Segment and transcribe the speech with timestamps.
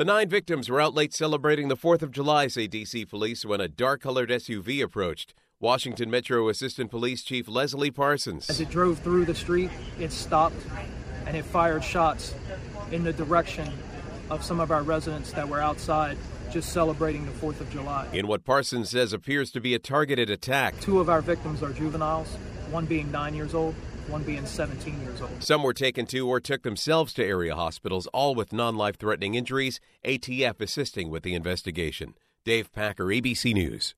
[0.00, 3.04] The nine victims were out late celebrating the 4th of July, say D.C.
[3.04, 5.34] police, when a dark colored SUV approached.
[5.60, 8.48] Washington Metro Assistant Police Chief Leslie Parsons.
[8.48, 10.56] As it drove through the street, it stopped
[11.26, 12.34] and it fired shots
[12.90, 13.70] in the direction
[14.30, 16.16] of some of our residents that were outside
[16.50, 18.08] just celebrating the 4th of July.
[18.14, 20.80] In what Parsons says appears to be a targeted attack.
[20.80, 22.28] Two of our victims are juveniles,
[22.70, 23.74] one being nine years old,
[24.10, 25.42] one being 17 years old.
[25.42, 29.34] Some were taken to or took themselves to area hospitals, all with non life threatening
[29.34, 32.14] injuries, ATF assisting with the investigation.
[32.44, 33.94] Dave Packer, ABC News.